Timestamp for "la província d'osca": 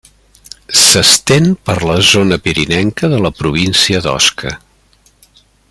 3.27-4.57